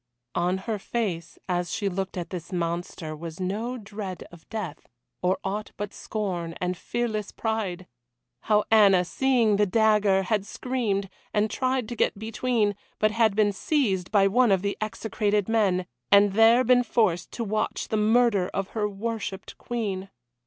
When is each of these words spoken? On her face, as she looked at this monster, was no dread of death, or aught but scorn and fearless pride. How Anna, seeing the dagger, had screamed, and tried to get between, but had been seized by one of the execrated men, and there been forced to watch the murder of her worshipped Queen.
On 0.33 0.57
her 0.65 0.79
face, 0.79 1.37
as 1.47 1.71
she 1.71 1.87
looked 1.87 2.17
at 2.17 2.31
this 2.31 2.51
monster, 2.51 3.15
was 3.15 3.39
no 3.39 3.77
dread 3.77 4.23
of 4.31 4.49
death, 4.49 4.89
or 5.21 5.37
aught 5.43 5.73
but 5.77 5.93
scorn 5.93 6.53
and 6.59 6.75
fearless 6.75 7.31
pride. 7.31 7.85
How 8.45 8.63
Anna, 8.71 9.05
seeing 9.05 9.57
the 9.57 9.67
dagger, 9.67 10.23
had 10.23 10.43
screamed, 10.43 11.07
and 11.35 11.51
tried 11.51 11.87
to 11.89 11.95
get 11.95 12.17
between, 12.17 12.75
but 12.97 13.11
had 13.11 13.35
been 13.35 13.51
seized 13.51 14.11
by 14.11 14.25
one 14.27 14.51
of 14.51 14.63
the 14.63 14.75
execrated 14.81 15.47
men, 15.47 15.85
and 16.11 16.33
there 16.33 16.63
been 16.63 16.81
forced 16.81 17.31
to 17.33 17.43
watch 17.43 17.89
the 17.89 17.95
murder 17.95 18.47
of 18.55 18.69
her 18.69 18.89
worshipped 18.89 19.55
Queen. 19.59 20.09